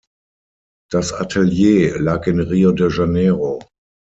[0.91, 3.61] Das Atelier lag in Rio de Janeiro.